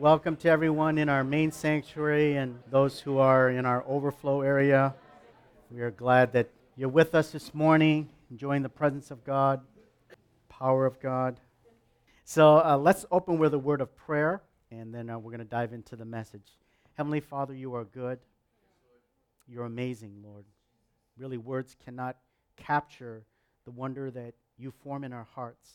[0.00, 4.94] Welcome to everyone in our main sanctuary and those who are in our overflow area.
[5.70, 9.60] We are glad that you're with us this morning, enjoying the presence of God,
[10.48, 11.38] power of God.
[12.24, 14.40] So uh, let's open with a word of prayer,
[14.70, 16.56] and then uh, we're going to dive into the message.
[16.94, 18.20] Heavenly Father, you are good.
[19.46, 20.46] You're amazing, Lord.
[21.18, 22.16] Really, words cannot
[22.56, 23.26] capture
[23.66, 25.72] the wonder that you form in our hearts.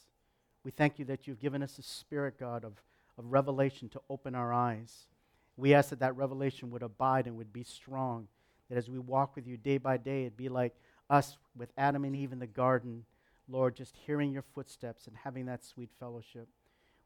[0.63, 2.73] We thank you that you've given us a spirit, God, of,
[3.17, 5.07] of revelation to open our eyes.
[5.57, 8.27] We ask that that revelation would abide and would be strong,
[8.69, 10.75] that as we walk with you day by day, it'd be like
[11.09, 13.05] us with Adam and Eve in the garden,
[13.47, 16.47] Lord, just hearing your footsteps and having that sweet fellowship.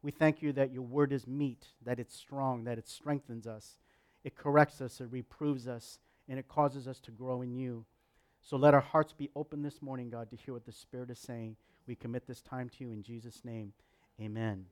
[0.02, 3.78] We thank you that your word is meat, that it's strong, that it strengthens us,
[4.24, 7.86] it corrects us, it reproves us, and it causes us to grow in you.
[8.42, 11.20] So let our hearts be open this morning, God, to hear what the Spirit is
[11.20, 11.58] saying.
[11.88, 13.74] We commit this time to you in Jesus' name.
[14.22, 14.66] Amen.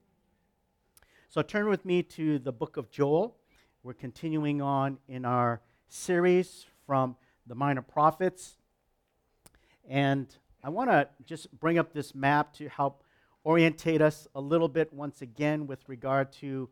[1.29, 3.35] So turn with me to the book of Joel.
[3.83, 5.59] We're continuing on in our
[5.89, 8.55] series from the Minor Prophets.
[9.89, 13.03] And I want to just bring up this map to help
[13.45, 16.69] orientate us a little bit once again with regard to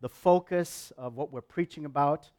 [0.00, 2.30] the focus of what we're preaching about.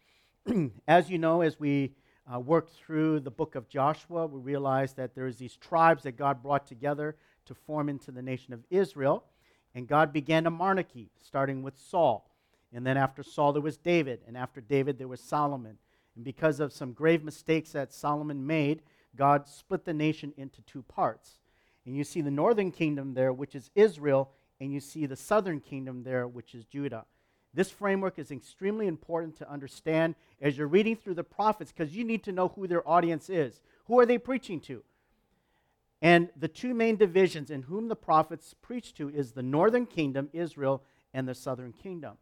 [0.88, 1.94] as you know, as we
[2.34, 6.42] uh, worked through the book of Joshua, we realized that there's these tribes that God
[6.42, 9.24] brought together to form into the nation of Israel.
[9.76, 12.30] And God began a monarchy, starting with Saul.
[12.74, 14.22] And then after Saul, there was David.
[14.28, 15.78] And after David, there was Solomon.
[16.16, 18.82] And because of some grave mistakes that Solomon made,
[19.16, 21.40] God split the nation into two parts.
[21.86, 25.60] And you see the northern kingdom there, which is Israel, and you see the southern
[25.60, 27.06] kingdom there, which is Judah.
[27.54, 32.04] This framework is extremely important to understand as you're reading through the prophets because you
[32.04, 33.62] need to know who their audience is.
[33.86, 34.84] Who are they preaching to?
[36.02, 40.30] And the two main divisions in whom the prophets preach to is the northern kingdom,
[40.32, 40.84] Israel,
[41.14, 42.18] and the southern kingdom.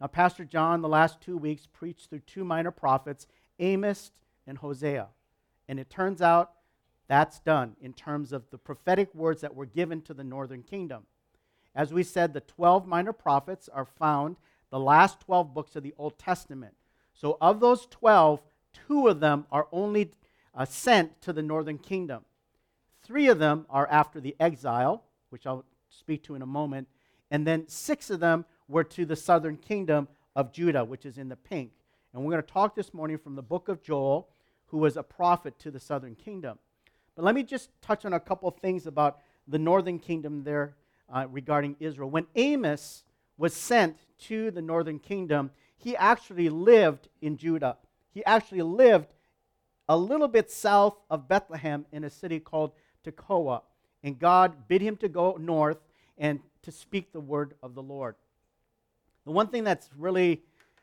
[0.00, 3.26] Now, Pastor John, the last two weeks, preached through two minor prophets,
[3.60, 4.10] Amos
[4.46, 5.08] and Hosea.
[5.68, 6.52] And it turns out
[7.06, 11.04] that's done in terms of the prophetic words that were given to the northern kingdom.
[11.74, 14.36] As we said, the 12 minor prophets are found
[14.70, 16.74] the last 12 books of the Old Testament.
[17.12, 18.42] So, of those 12,
[18.88, 20.10] two of them are only
[20.54, 22.24] uh, sent to the northern kingdom.
[23.04, 26.88] Three of them are after the exile, which I'll speak to in a moment.
[27.30, 31.28] And then six of them were to the southern kingdom of Judah, which is in
[31.28, 31.72] the pink.
[32.12, 34.28] And we're going to talk this morning from the book of Joel,
[34.66, 36.58] who was a prophet to the southern kingdom.
[37.14, 40.74] But let me just touch on a couple of things about the northern kingdom there
[41.12, 42.10] uh, regarding Israel.
[42.10, 43.04] When Amos
[43.36, 47.76] was sent to the northern kingdom, he actually lived in Judah.
[48.12, 49.12] He actually lived
[49.88, 52.72] a little bit south of Bethlehem in a city called
[53.04, 53.62] Tekoa.
[54.02, 55.78] And God bid him to go north
[56.18, 58.16] and to speak the word of the Lord.
[59.24, 60.42] The one thing that's really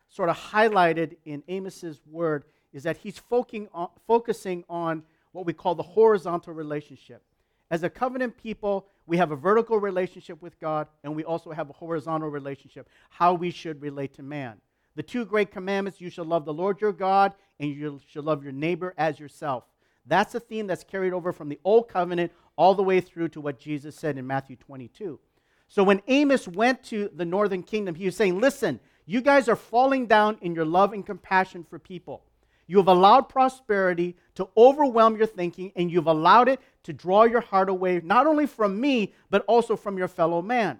[0.10, 2.44] sort of highlighted in Amos's word
[2.74, 7.22] is that he's focusing on what we call the horizontal relationship.
[7.70, 11.70] As a covenant people, we have a vertical relationship with God, and we also have
[11.70, 14.58] a horizontal relationship, how we should relate to man.
[14.96, 18.44] The two great commandments you shall love the Lord your God, and you shall love
[18.44, 19.64] your neighbor as yourself.
[20.06, 23.42] That's a theme that's carried over from the Old Covenant all the way through to
[23.42, 25.20] what Jesus said in Matthew 22.
[25.68, 29.56] So when Amos went to the northern kingdom, he was saying, Listen, you guys are
[29.56, 32.24] falling down in your love and compassion for people.
[32.68, 37.42] You have allowed prosperity to overwhelm your thinking, and you've allowed it to draw your
[37.42, 40.80] heart away, not only from me, but also from your fellow man.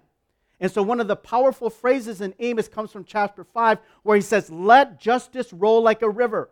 [0.60, 4.22] And so, one of the powerful phrases in Amos comes from chapter 5, where he
[4.22, 6.50] says, Let justice roll like a river.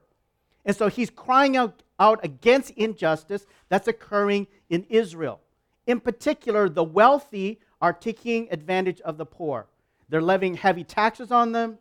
[0.64, 5.40] And so, he's crying out, out against injustice that's occurring in Israel.
[5.86, 9.66] In particular, the wealthy are taking advantage of the poor.
[10.08, 11.78] They're levying heavy taxes on them,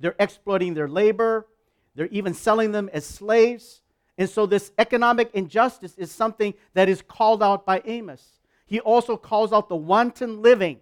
[0.00, 1.46] they're exploiting their labor,
[1.94, 3.82] they're even selling them as slaves.
[4.18, 8.40] And so, this economic injustice is something that is called out by Amos.
[8.66, 10.80] He also calls out the wanton living,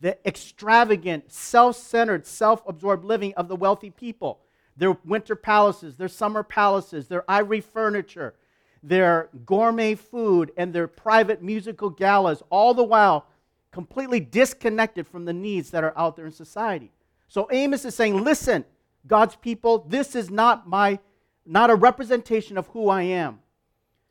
[0.00, 4.40] the extravagant, self centered, self absorbed living of the wealthy people.
[4.76, 8.34] Their winter palaces, their summer palaces, their ivory furniture,
[8.82, 13.26] their gourmet food, and their private musical galas, all the while
[13.72, 16.90] completely disconnected from the needs that are out there in society.
[17.28, 18.64] So Amos is saying, listen,
[19.06, 20.98] God's people, this is not my
[21.46, 23.38] not a representation of who I am.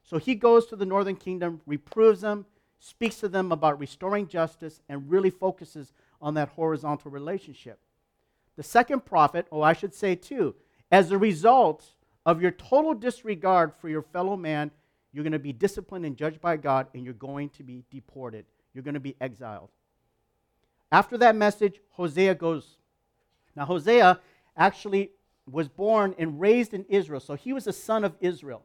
[0.03, 2.45] So he goes to the northern kingdom, reproves them,
[2.79, 5.91] speaks to them about restoring justice, and really focuses
[6.21, 7.79] on that horizontal relationship.
[8.55, 10.55] The second prophet, oh, I should say too,
[10.91, 11.85] as a result
[12.25, 14.71] of your total disregard for your fellow man,
[15.11, 18.45] you're going to be disciplined and judged by God, and you're going to be deported.
[18.73, 19.69] You're going to be exiled.
[20.91, 22.77] After that message, Hosea goes
[23.55, 24.19] Now, Hosea
[24.57, 25.11] actually
[25.49, 28.63] was born and raised in Israel, so he was a son of Israel.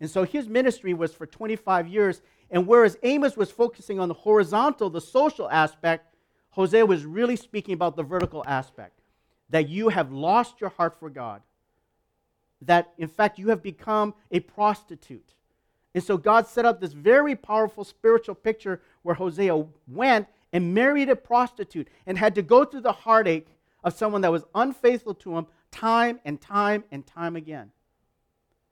[0.00, 2.22] And so his ministry was for 25 years.
[2.50, 6.14] And whereas Amos was focusing on the horizontal, the social aspect,
[6.50, 8.97] Hosea was really speaking about the vertical aspect
[9.50, 11.42] that you have lost your heart for God,
[12.62, 15.34] that in fact you have become a prostitute.
[15.94, 21.08] And so God set up this very powerful spiritual picture where Hosea went and married
[21.08, 23.48] a prostitute and had to go through the heartache
[23.84, 27.70] of someone that was unfaithful to him time and time and time again.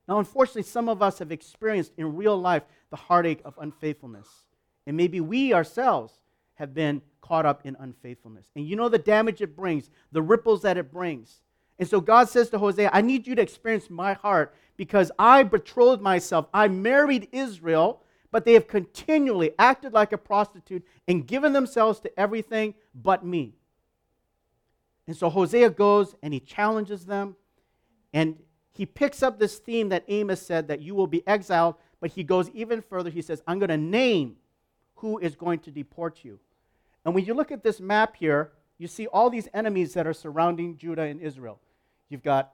[0.09, 4.29] Now, unfortunately, some of us have experienced in real life the heartache of unfaithfulness.
[4.87, 6.21] And maybe we ourselves
[6.55, 8.47] have been caught up in unfaithfulness.
[8.55, 11.41] And you know the damage it brings, the ripples that it brings.
[11.79, 15.43] And so God says to Hosea, I need you to experience my heart because I
[15.43, 16.47] betrothed myself.
[16.55, 22.21] I married Israel, but they have continually acted like a prostitute and given themselves to
[22.21, 23.55] everything but me.
[25.07, 27.37] And so Hosea goes and he challenges them.
[28.13, 28.39] And
[28.73, 32.23] he picks up this theme that Amos said that you will be exiled, but he
[32.23, 33.11] goes even further.
[33.11, 34.37] He says, I'm going to name
[34.97, 36.39] who is going to deport you.
[37.07, 40.13] And when you look at this map here, you see all these enemies that are
[40.13, 41.61] surrounding Judah and Israel.
[42.09, 42.53] You've got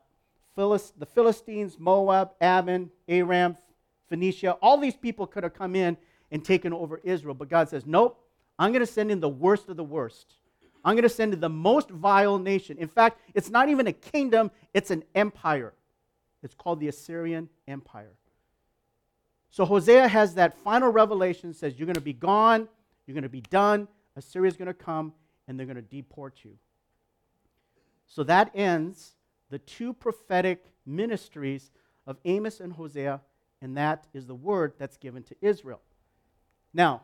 [0.54, 3.56] Philist- the Philistines, Moab, Ammon, Aram,
[4.10, 4.58] Phoenicia.
[4.60, 5.96] All these people could have come in
[6.30, 7.34] and taken over Israel.
[7.34, 8.22] But God says, Nope,
[8.58, 10.34] I'm going to send in the worst of the worst.
[10.84, 12.76] I'm going to send in the most vile nation.
[12.76, 15.72] In fact, it's not even a kingdom, it's an empire.
[16.42, 18.12] It's called the Assyrian Empire.
[19.48, 22.68] So Hosea has that final revelation says, You're going to be gone,
[23.06, 25.12] you're going to be done, Assyria's going to come,
[25.46, 26.56] and they're going to deport you.
[28.06, 29.12] So that ends
[29.50, 31.70] the two prophetic ministries
[32.06, 33.20] of Amos and Hosea,
[33.60, 35.80] and that is the word that's given to Israel.
[36.74, 37.02] Now,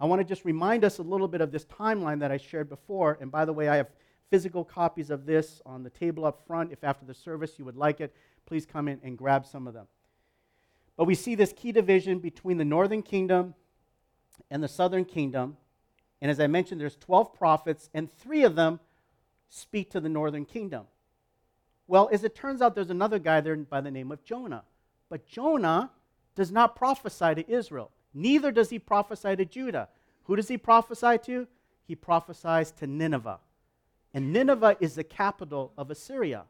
[0.00, 2.70] I want to just remind us a little bit of this timeline that I shared
[2.70, 3.18] before.
[3.20, 3.90] And by the way, I have
[4.30, 6.72] physical copies of this on the table up front.
[6.72, 8.14] If after the service you would like it,
[8.46, 9.86] please come in and grab some of them.
[10.96, 13.54] But we see this key division between the northern kingdom
[14.50, 15.56] and the southern kingdom.
[16.20, 18.80] And as I mentioned, there's 12 prophets, and three of them
[19.48, 20.84] speak to the northern kingdom.
[21.86, 24.62] Well, as it turns out, there's another guy there by the name of Jonah.
[25.08, 25.90] But Jonah
[26.36, 27.90] does not prophesy to Israel.
[28.14, 29.88] Neither does he prophesy to Judah.
[30.24, 31.46] Who does he prophesy to?
[31.86, 33.40] He prophesies to Nineveh.
[34.14, 36.44] And Nineveh is the capital of Assyria.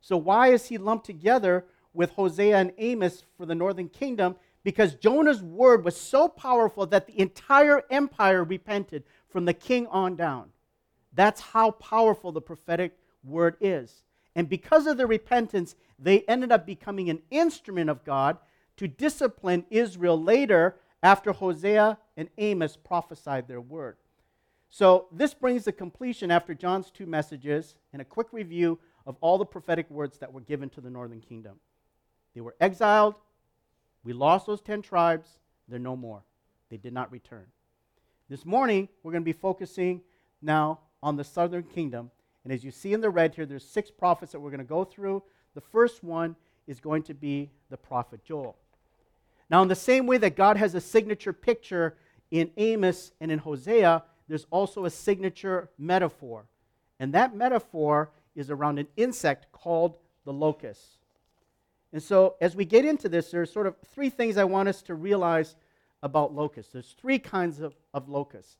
[0.00, 4.36] So why is he lumped together with Hosea and Amos for the northern kingdom?
[4.68, 10.14] Because Jonah's word was so powerful that the entire empire repented from the king on
[10.14, 10.50] down.
[11.14, 12.92] That's how powerful the prophetic
[13.24, 14.02] word is.
[14.36, 18.36] And because of the repentance, they ended up becoming an instrument of God
[18.76, 23.96] to discipline Israel later after Hosea and Amos prophesied their word.
[24.68, 29.38] So, this brings the completion after John's two messages and a quick review of all
[29.38, 31.58] the prophetic words that were given to the northern kingdom.
[32.34, 33.14] They were exiled.
[34.04, 35.28] We lost those 10 tribes.
[35.68, 36.22] They're no more.
[36.70, 37.46] They did not return.
[38.28, 40.02] This morning, we're going to be focusing
[40.42, 42.10] now on the southern kingdom.
[42.44, 44.64] And as you see in the red here, there's six prophets that we're going to
[44.64, 45.22] go through.
[45.54, 46.36] The first one
[46.66, 48.56] is going to be the prophet Joel.
[49.50, 51.96] Now, in the same way that God has a signature picture
[52.30, 56.44] in Amos and in Hosea, there's also a signature metaphor.
[57.00, 60.97] And that metaphor is around an insect called the locust.
[61.92, 64.82] And so, as we get into this, there's sort of three things I want us
[64.82, 65.56] to realize
[66.02, 66.72] about locusts.
[66.72, 68.56] There's three kinds of, of locusts.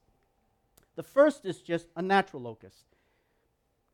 [0.97, 2.85] The first is just a natural locust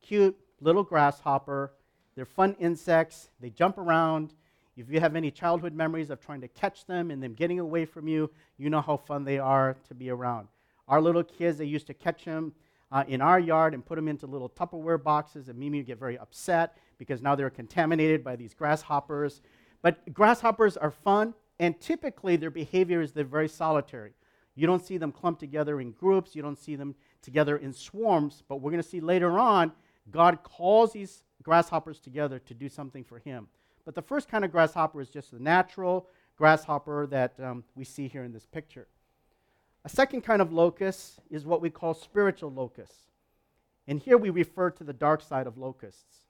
[0.01, 1.73] cute little grasshopper.
[2.15, 4.35] They're fun insects, they jump around,
[4.77, 7.85] if you have any childhood memories of trying to catch them and them getting away
[7.85, 10.49] from you, you know how fun they are to be around.
[10.89, 12.53] Our little kids, they used to catch them
[12.95, 15.99] uh, in our yard and put them into little Tupperware boxes, and Mimi would get
[15.99, 19.43] very upset because now they're contaminated by these grasshoppers.
[19.83, 24.13] But grasshoppers are fun, and typically their behavior is they're very solitary.
[24.55, 28.45] You don't see them clumped together in groups, you don't see them together in swarms,
[28.49, 29.73] but we're going to see later on
[30.11, 33.49] God calls these grasshoppers together to do something for Him.
[33.85, 38.07] But the first kind of grasshopper is just the natural grasshopper that um, we see
[38.07, 38.87] here in this picture.
[39.85, 43.11] A second kind of locust is what we call spiritual locusts.
[43.87, 46.25] And here we refer to the dark side of locusts.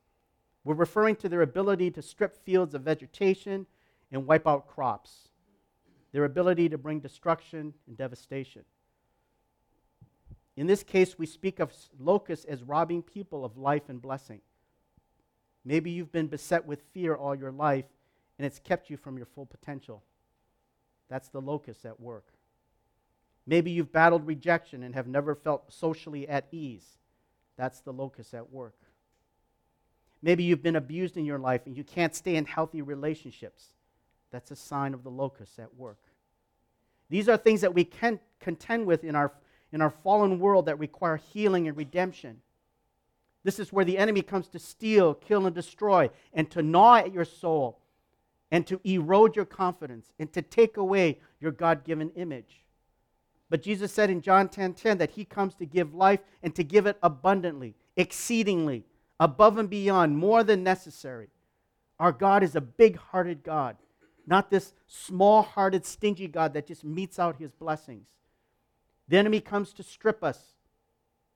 [0.65, 3.67] We're referring to their ability to strip fields of vegetation
[4.11, 5.29] and wipe out crops,
[6.13, 8.63] their ability to bring destruction and devastation.
[10.57, 14.41] In this case, we speak of locusts as robbing people of life and blessing.
[15.65, 17.87] Maybe you've been beset with fear all your life
[18.39, 20.03] and it's kept you from your full potential.
[21.09, 22.34] That's the locust at work.
[23.47, 26.99] Maybe you've battled rejection and have never felt socially at ease.
[27.57, 28.77] That's the locus at work.
[30.23, 33.75] Maybe you've been abused in your life and you can't stay in healthy relationships.
[34.31, 35.99] That's a sign of the locus at work.
[37.11, 39.33] These are things that we can contend with in our,
[39.71, 42.41] in our fallen world that require healing and redemption.
[43.45, 47.13] This is where the enemy comes to steal, kill, and destroy, and to gnaw at
[47.13, 47.79] your soul,
[48.51, 52.64] and to erode your confidence, and to take away your God given image.
[53.51, 56.55] But Jesus said in John 10:10 10, 10, that he comes to give life and
[56.55, 58.85] to give it abundantly, exceedingly,
[59.21, 61.29] above and beyond, more than necessary.
[61.99, 63.77] Our God is a big-hearted God,
[64.27, 68.09] not this small-hearted, stingy God that just metes out his blessings.
[69.09, 70.55] The enemy comes to strip us,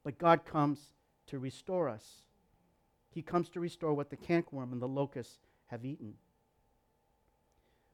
[0.02, 0.80] but God comes
[1.26, 2.22] to restore us.
[3.10, 6.14] He comes to restore what the cankerworm and the locust have eaten.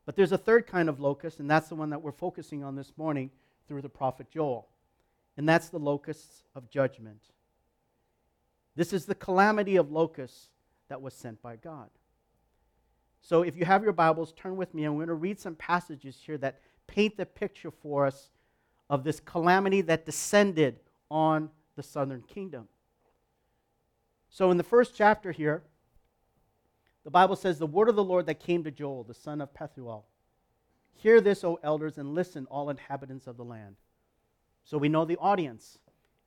[0.07, 2.77] But there's a third kind of locust, and that's the one that we're focusing on
[2.77, 3.31] this morning
[3.67, 4.69] through the prophet Joel.
[5.37, 7.21] And that's the locusts of judgment.
[8.77, 10.49] This is the calamity of locusts
[10.89, 11.89] that was sent by God.
[13.23, 14.85] So if you have your Bibles, turn with me.
[14.85, 18.31] and we're going to read some passages here that paint the picture for us
[18.91, 20.79] of this calamity that descended
[21.11, 22.69] on the southern kingdom.
[24.29, 25.63] So, in the first chapter here,
[27.05, 29.55] the Bible says, The word of the Lord that came to Joel, the son of
[29.55, 30.03] Pethuel.
[30.97, 33.77] Hear this, O elders, and listen, all inhabitants of the land.
[34.65, 35.79] So we know the audience.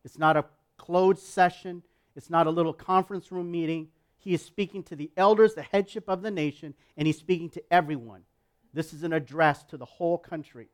[0.03, 0.45] It's not a
[0.77, 1.83] closed session,
[2.15, 3.89] it's not a little conference room meeting.
[4.17, 7.63] He is speaking to the elders, the headship of the nation, and he's speaking to
[7.71, 8.23] everyone.
[8.73, 10.69] This is an address to the whole country.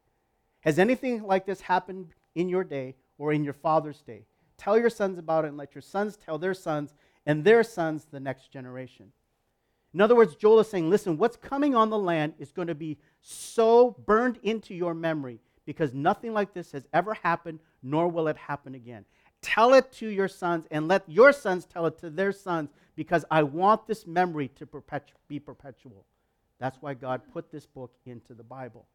[0.61, 4.25] Has anything like this happened in your day or in your father's day?
[4.57, 6.93] Tell your sons about it and let your sons tell their sons
[7.25, 9.11] and their sons the next generation.
[9.93, 12.75] In other words, Joel is saying, listen, what's coming on the land is going to
[12.75, 18.27] be so burned into your memory because nothing like this has ever happened, nor will
[18.27, 19.05] it happen again.
[19.41, 23.25] Tell it to your sons and let your sons tell it to their sons because
[23.29, 26.05] I want this memory to perpetu- be perpetual.
[26.59, 28.85] That's why God put this book into the Bible.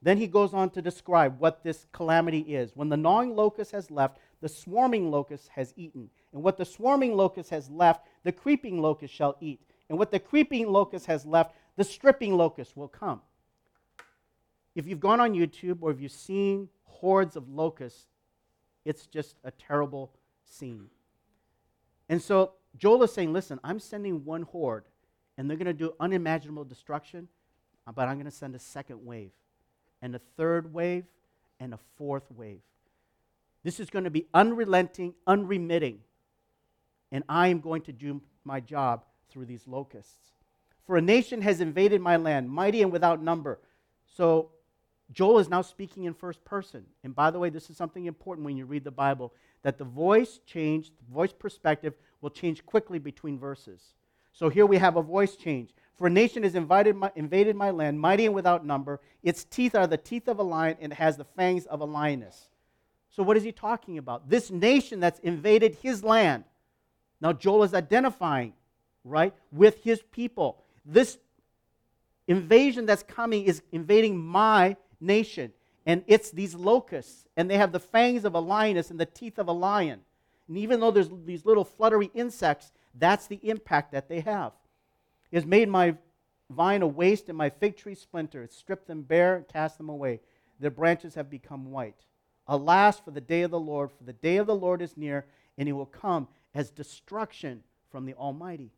[0.00, 2.76] Then he goes on to describe what this calamity is.
[2.76, 6.08] When the gnawing locust has left, the swarming locust has eaten.
[6.32, 9.60] And what the swarming locust has left, the creeping locust shall eat.
[9.88, 13.22] And what the creeping locust has left, the stripping locust will come.
[14.74, 18.06] If you've gone on YouTube or if you've seen hordes of locusts,
[18.84, 20.12] it's just a terrible
[20.44, 20.86] scene.
[22.08, 24.84] And so Joel is saying, listen, I'm sending one horde,
[25.36, 27.28] and they're going to do unimaginable destruction,
[27.94, 29.30] but I'm going to send a second wave,
[30.02, 31.04] and a third wave,
[31.60, 32.60] and a fourth wave.
[33.64, 36.00] This is going to be unrelenting, unremitting,
[37.10, 40.32] and I am going to do my job through these locusts.
[40.86, 43.58] For a nation has invaded my land, mighty and without number.
[44.06, 44.50] So
[45.12, 46.84] Joel is now speaking in first person.
[47.04, 49.32] And by the way, this is something important when you read the Bible
[49.62, 53.94] that the voice change, the voice perspective will change quickly between verses.
[54.32, 55.70] So here we have a voice change.
[55.96, 59.00] For a nation has my, invaded my land, mighty and without number.
[59.22, 61.84] Its teeth are the teeth of a lion, and it has the fangs of a
[61.84, 62.48] lioness.
[63.10, 64.30] So, what is he talking about?
[64.30, 66.44] This nation that's invaded his land.
[67.20, 68.52] Now, Joel is identifying
[69.04, 70.62] right, with his people.
[70.84, 71.18] This
[72.26, 75.52] invasion that's coming is invading my nation.
[75.86, 79.38] And it's these locusts, and they have the fangs of a lioness and the teeth
[79.38, 80.00] of a lion.
[80.46, 84.52] And even though there's these little fluttery insects, that's the impact that they have.
[85.30, 85.96] It has made my
[86.50, 88.42] vine a waste and my fig tree splinter.
[88.42, 90.20] It's stripped them bare and cast them away.
[90.60, 92.04] Their branches have become white.
[92.46, 95.26] Alas, for the day of the Lord, for the day of the Lord is near,
[95.56, 98.72] and it will come as destruction from the Almighty.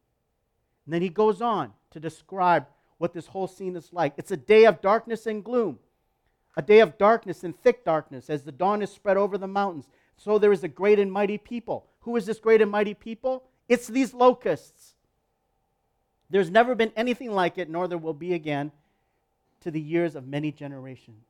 [0.85, 2.67] And then he goes on to describe
[2.99, 4.15] what this whole scene is like.
[4.17, 5.79] It's a day of darkness and gloom,
[6.57, 9.89] a day of darkness and thick darkness as the dawn is spread over the mountains.
[10.17, 11.87] So there is a great and mighty people.
[12.01, 13.45] Who is this great and mighty people?
[13.69, 14.95] It's these locusts.
[16.29, 18.73] There's never been anything like it, nor there will be again
[19.61, 21.25] to the years of many generations.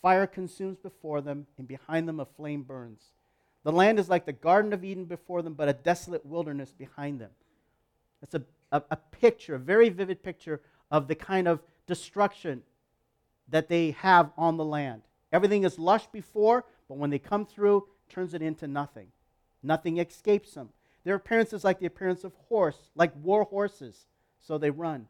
[0.00, 3.10] Fire consumes before them, and behind them a flame burns.
[3.62, 7.20] The land is like the Garden of Eden before them, but a desolate wilderness behind
[7.20, 7.30] them.
[8.20, 10.60] It's a a, a picture, a very vivid picture
[10.90, 12.62] of the kind of destruction
[13.48, 15.02] that they have on the land.
[15.32, 19.08] Everything is lush before, but when they come through, turns it into nothing.
[19.62, 20.70] Nothing escapes them.
[21.04, 24.06] Their appearance is like the appearance of horse, like war horses,
[24.40, 25.06] so they run.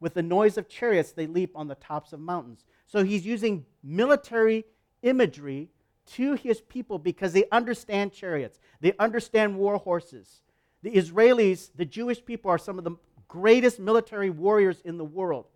[0.00, 2.64] With the noise of chariots, they leap on the tops of mountains.
[2.86, 4.64] So he's using military
[5.02, 5.70] imagery
[6.12, 10.42] to his people because they understand chariots, they understand war horses.
[10.84, 15.46] The Israelis, the Jewish people, are some of the greatest military warriors in the world.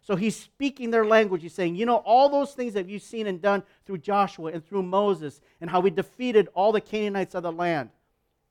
[0.00, 1.42] So he's speaking their language.
[1.42, 4.66] He's saying, you know, all those things that you've seen and done through Joshua and
[4.66, 7.90] through Moses and how we defeated all the Canaanites of the land.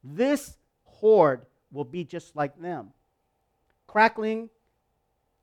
[0.03, 1.41] This horde
[1.71, 2.91] will be just like them.
[3.87, 4.49] crackling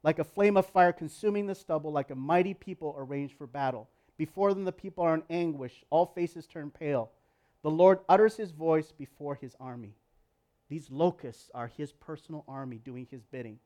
[0.04, 3.88] like a flame of fire consuming the stubble, like a mighty people arranged for battle.
[4.16, 7.10] Before them, the people are in anguish, all faces turn pale.
[7.62, 9.94] The Lord utters his voice before his army.
[10.68, 13.59] These locusts are his personal army doing his bidding.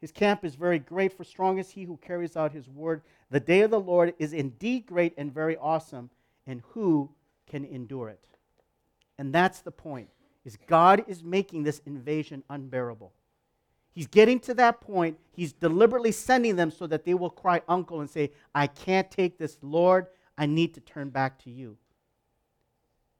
[0.00, 3.02] His camp is very great, for strong is he who carries out his word.
[3.30, 6.10] The day of the Lord is indeed great and very awesome,
[6.46, 7.10] and who
[7.46, 8.26] can endure it?
[9.18, 10.10] And that's the point.
[10.44, 13.12] Is God is making this invasion unbearable.
[13.94, 15.18] He's getting to that point.
[15.32, 19.38] He's deliberately sending them so that they will cry uncle and say, I can't take
[19.38, 20.08] this, Lord.
[20.36, 21.78] I need to turn back to you.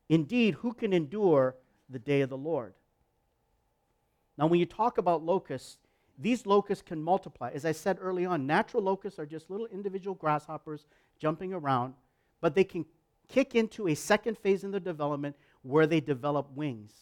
[0.08, 1.54] Indeed, who can endure
[1.88, 2.74] the day of the Lord?
[4.36, 5.78] Now, when you talk about locusts,
[6.18, 7.50] these locusts can multiply.
[7.52, 10.86] As I said early on, natural locusts are just little individual grasshoppers
[11.18, 11.94] jumping around,
[12.40, 12.84] but they can
[13.28, 16.92] kick into a second phase in their development where they develop wings.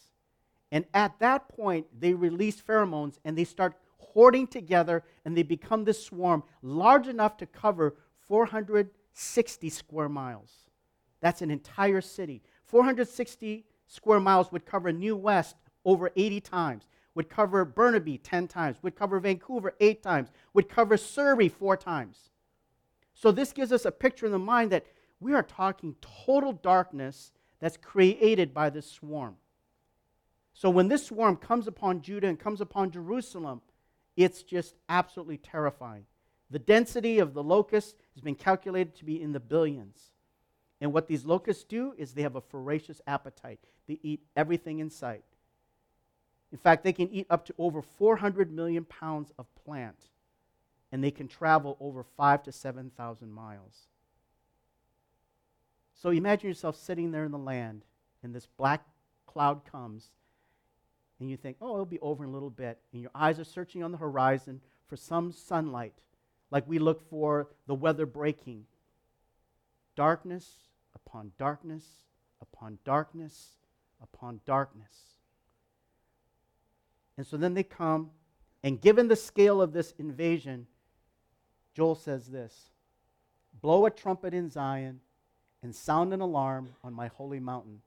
[0.71, 5.83] And at that point, they release pheromones and they start hoarding together and they become
[5.83, 7.95] this swarm large enough to cover
[8.27, 10.51] 460 square miles.
[11.19, 12.41] That's an entire city.
[12.65, 18.77] 460 square miles would cover New West over 80 times, would cover Burnaby 10 times,
[18.81, 22.29] would cover Vancouver 8 times, would cover Surrey 4 times.
[23.13, 24.85] So this gives us a picture in the mind that
[25.19, 29.37] we are talking total darkness that's created by this swarm.
[30.53, 33.61] So when this swarm comes upon Judah and comes upon Jerusalem,
[34.15, 36.05] it's just absolutely terrifying.
[36.49, 40.12] The density of the locusts has been calculated to be in the billions.
[40.83, 43.61] And what these locusts do is they have a voracious appetite.
[43.87, 45.23] They eat everything in sight.
[46.51, 50.09] In fact, they can eat up to over 400 million pounds of plant,
[50.91, 53.87] and they can travel over five to 7,000 miles.
[55.93, 57.85] So imagine yourself sitting there in the land,
[58.21, 58.85] and this black
[59.25, 60.09] cloud comes,
[61.21, 63.45] and you think, oh, it'll be over in a little bit, and your eyes are
[63.45, 64.59] searching on the horizon
[64.89, 65.93] for some sunlight,
[66.51, 68.65] like we look for the weather breaking.
[69.95, 70.57] Darkness
[70.95, 71.85] upon darkness
[72.41, 73.57] upon darkness
[74.01, 74.93] upon darkness.
[77.17, 78.11] And so then they come,
[78.63, 80.67] and given the scale of this invasion,
[81.73, 82.69] Joel says this
[83.61, 84.99] Blow a trumpet in Zion
[85.61, 87.81] and sound an alarm on my holy mountain.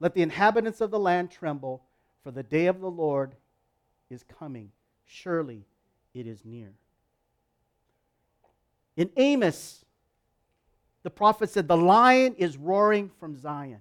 [0.00, 1.82] Let the inhabitants of the land tremble
[2.22, 3.34] for the day of the Lord
[4.10, 4.70] is coming.
[5.04, 5.66] Surely
[6.14, 6.72] it is near.
[8.96, 9.83] In Amos,
[11.04, 13.80] the prophet said, The lion is roaring from Zion.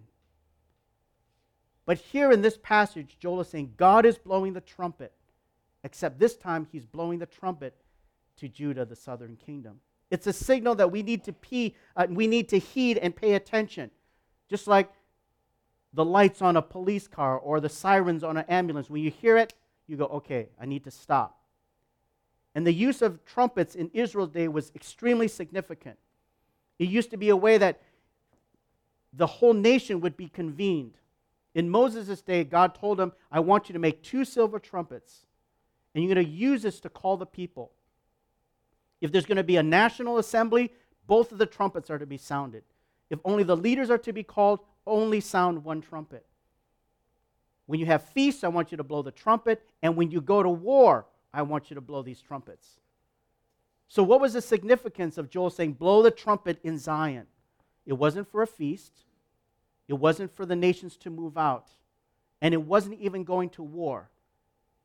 [1.86, 5.13] But here in this passage, Joel is saying, God is blowing the trumpet,
[5.83, 7.75] except this time he's blowing the trumpet
[8.38, 9.79] to Judah, the southern kingdom.
[10.12, 13.33] It's a signal that we need to pee, uh, we need to heed and pay
[13.33, 13.89] attention.
[14.49, 14.91] Just like
[15.93, 19.38] the lights on a police car or the sirens on an ambulance, when you hear
[19.38, 19.53] it,
[19.88, 21.39] you go, okay, I need to stop.
[22.55, 25.97] And the use of trumpets in Israel's day was extremely significant.
[26.79, 27.81] It used to be a way that
[29.13, 30.93] the whole nation would be convened.
[31.53, 35.27] In Moses' day, God told him, I want you to make two silver trumpets,
[35.93, 37.71] and you're going to use this to call the people.
[39.01, 40.71] If there's going to be a national assembly,
[41.05, 42.63] both of the trumpets are to be sounded.
[43.09, 46.25] If only the leaders are to be called, only sound one trumpet.
[47.65, 49.63] When you have feasts, I want you to blow the trumpet.
[49.81, 52.79] And when you go to war, I want you to blow these trumpets.
[53.87, 57.27] So, what was the significance of Joel saying, blow the trumpet in Zion?
[57.85, 59.03] It wasn't for a feast,
[59.87, 61.67] it wasn't for the nations to move out,
[62.41, 64.09] and it wasn't even going to war.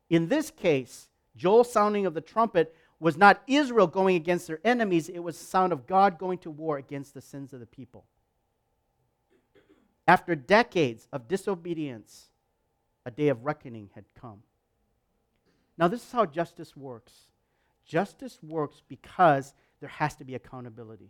[0.09, 5.07] In this case, Joel's sounding of the trumpet was not Israel going against their enemies,
[5.07, 8.05] it was the sound of God going to war against the sins of the people.
[10.07, 12.29] After decades of disobedience,
[13.05, 14.43] a day of reckoning had come.
[15.77, 17.28] Now, this is how justice works
[17.89, 21.09] justice works because there has to be accountability.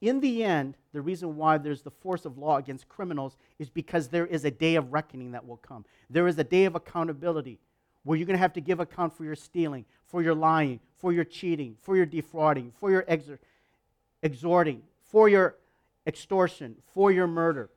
[0.00, 4.08] In the end, the reason why there's the force of law against criminals is because
[4.08, 5.84] there is a day of reckoning that will come.
[6.08, 7.58] There is a day of accountability
[8.04, 11.12] where you're going to have to give account for your stealing, for your lying, for
[11.12, 13.38] your cheating, for your defrauding, for your exor-
[14.22, 15.56] exhorting, for your
[16.06, 17.68] extortion, for your murder.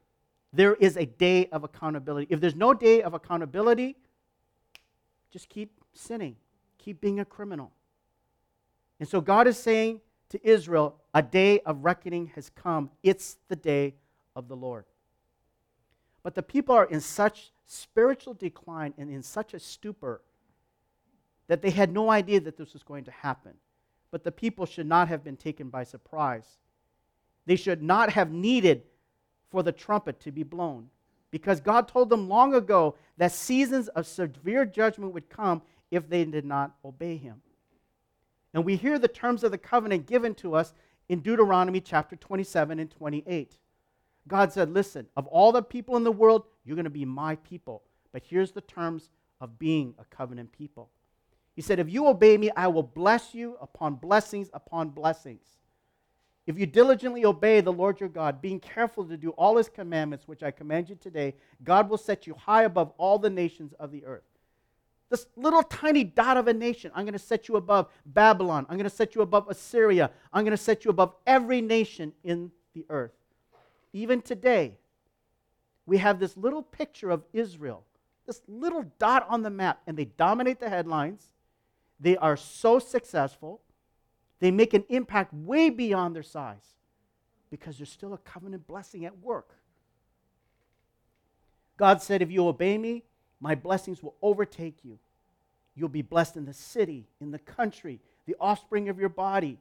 [0.54, 2.28] There is a day of accountability.
[2.30, 3.96] If there's no day of accountability,
[5.32, 6.36] just keep sinning,
[6.90, 7.72] keep being a criminal.
[9.00, 12.90] And so God is saying to Israel, a day of reckoning has come.
[13.04, 13.94] It's the day
[14.36, 14.86] of the Lord.
[16.24, 20.22] But the people are in such spiritual decline and in such a stupor
[21.48, 23.54] that they had no idea that this was going to happen.
[24.10, 26.58] But the people should not have been taken by surprise.
[27.46, 28.82] They should not have needed
[29.52, 30.90] for the trumpet to be blown
[31.30, 36.24] because God told them long ago that seasons of severe judgment would come if they
[36.26, 37.42] did not obey him.
[38.54, 40.74] And we hear the terms of the covenant given to us
[41.08, 43.58] in Deuteronomy chapter 27 and 28.
[44.28, 47.36] God said, Listen, of all the people in the world, you're going to be my
[47.38, 47.84] people.
[48.12, 49.10] But here's the terms
[49.42, 50.90] of being a covenant people.
[51.56, 55.44] He said, If you obey me, I will bless you upon blessings upon blessings.
[56.48, 60.28] If you diligently obey the Lord your God, being careful to do all his commandments,
[60.28, 63.92] which I command you today, God will set you high above all the nations of
[63.92, 64.24] the earth.
[65.10, 68.66] This little tiny dot of a nation, I'm going to set you above Babylon.
[68.70, 70.12] I'm going to set you above Assyria.
[70.32, 73.12] I'm going to set you above every nation in the earth.
[73.92, 74.78] Even today,
[75.88, 77.84] we have this little picture of Israel,
[78.28, 81.30] this little dot on the map, and they dominate the headlines.
[82.00, 83.62] They are so successful.
[84.40, 86.76] They make an impact way beyond their size
[87.50, 89.56] because there's still a covenant blessing at work.
[91.78, 93.06] God said, If you obey me,
[93.40, 95.00] my blessings will overtake you.
[95.76, 99.58] You'll be blessed in the city, in the country, the offspring of your body,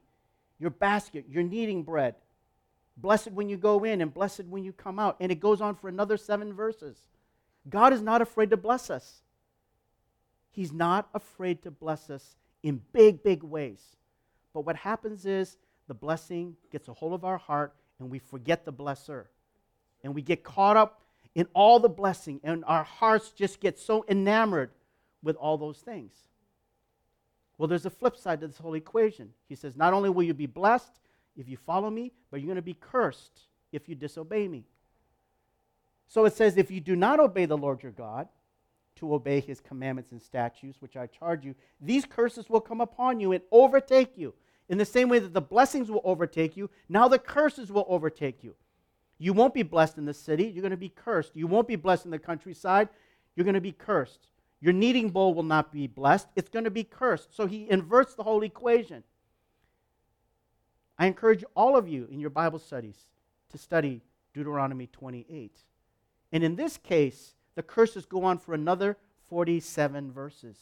[0.58, 2.16] your basket, your kneading bread.
[2.96, 5.16] Blessed when you go in and blessed when you come out.
[5.20, 6.96] And it goes on for another seven verses.
[7.70, 9.22] God is not afraid to bless us.
[10.50, 13.80] He's not afraid to bless us in big, big ways.
[14.52, 18.64] But what happens is the blessing gets a hold of our heart and we forget
[18.64, 19.26] the blesser.
[20.02, 21.00] And we get caught up
[21.38, 24.72] in all the blessing, and our hearts just get so enamored
[25.22, 26.12] with all those things.
[27.56, 29.30] Well, there's a flip side to this whole equation.
[29.48, 30.98] He says, Not only will you be blessed
[31.36, 34.64] if you follow me, but you're going to be cursed if you disobey me.
[36.08, 38.26] So it says, If you do not obey the Lord your God,
[38.96, 43.20] to obey his commandments and statutes, which I charge you, these curses will come upon
[43.20, 44.34] you and overtake you.
[44.68, 48.42] In the same way that the blessings will overtake you, now the curses will overtake
[48.42, 48.56] you.
[49.18, 51.34] You won't be blessed in the city, you're going to be cursed.
[51.34, 52.88] You won't be blessed in the countryside,
[53.34, 54.28] you're going to be cursed.
[54.60, 57.34] Your kneading bowl will not be blessed, it's going to be cursed.
[57.34, 59.02] So he inverts the whole equation.
[60.98, 62.96] I encourage all of you in your Bible studies
[63.50, 64.02] to study
[64.34, 65.52] Deuteronomy 28.
[66.32, 68.96] And in this case, the curses go on for another
[69.28, 70.56] 47 verses.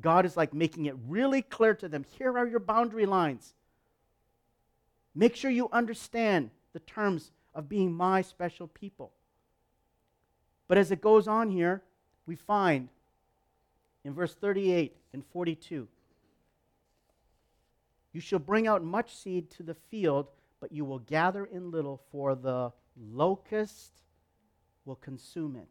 [0.00, 3.54] God is like making it really clear to them here are your boundary lines.
[5.14, 9.10] Make sure you understand the terms of being my special people.
[10.68, 11.82] But as it goes on here,
[12.26, 12.90] we find
[14.04, 15.88] in verse 38 and 42
[18.12, 20.26] You shall bring out much seed to the field,
[20.60, 24.02] but you will gather in little, for the locust
[24.84, 25.70] will consume it.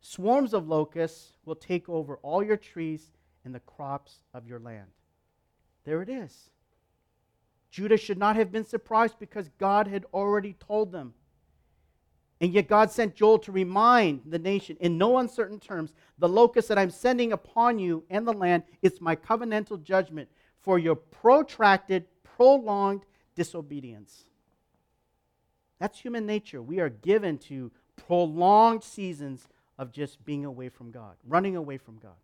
[0.00, 3.12] Swarms of locusts will take over all your trees
[3.44, 4.88] and the crops of your land.
[5.84, 6.50] There it is.
[7.70, 11.14] Judah should not have been surprised because God had already told them.
[12.40, 16.68] And yet God sent Joel to remind the nation in no uncertain terms the locust
[16.68, 20.28] that I'm sending upon you and the land is my covenantal judgment
[20.58, 23.02] for your protracted, prolonged
[23.34, 24.24] disobedience.
[25.78, 26.62] That's human nature.
[26.62, 29.46] We are given to prolonged seasons
[29.78, 32.16] of just being away from God, running away from God.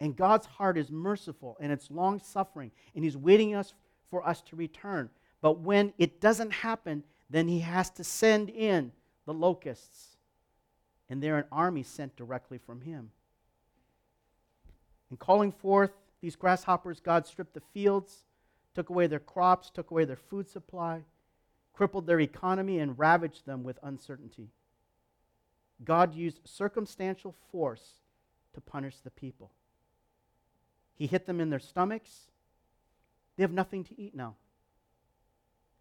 [0.00, 3.74] And God's heart is merciful and it's long suffering, and He's waiting us
[4.10, 5.10] for us to return.
[5.40, 8.92] But when it doesn't happen, then he has to send in
[9.24, 10.16] the locusts.
[11.08, 13.10] And they're an army sent directly from him.
[15.10, 18.24] In calling forth these grasshoppers, God stripped the fields,
[18.74, 21.02] took away their crops, took away their food supply,
[21.72, 24.50] crippled their economy, and ravaged them with uncertainty.
[25.84, 28.00] God used circumstantial force
[28.54, 29.50] to punish the people.
[30.94, 32.30] He hit them in their stomachs,
[33.36, 34.34] they have nothing to eat now.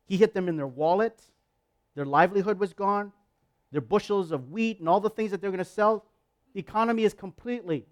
[0.05, 1.21] He hit them in their wallet.
[1.95, 3.11] Their livelihood was gone.
[3.71, 6.05] Their bushels of wheat and all the things that they're going to sell.
[6.53, 7.85] The economy is completely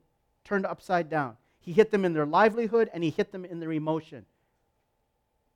[0.43, 1.37] turned upside down.
[1.59, 4.25] He hit them in their livelihood and he hit them in their emotion.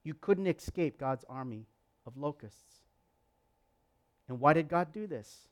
[0.03, 1.67] You couldn't escape God's army
[2.05, 2.77] of locusts.
[4.27, 5.47] And why did God do this?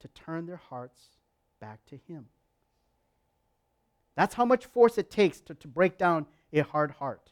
[0.00, 1.00] To turn their hearts
[1.60, 2.26] back to Him.
[4.16, 6.26] That's how much force it takes to, to break down
[6.58, 7.30] a hard heart.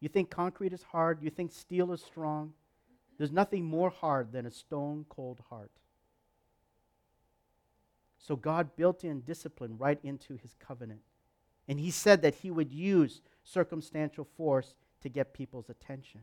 [0.00, 2.52] You think concrete is hard, you think steel is strong.
[3.16, 5.70] There's nothing more hard than a stone cold heart.
[8.18, 11.00] So God built in discipline right into his covenant.
[11.68, 16.22] And he said that he would use circumstantial force to get people's attention.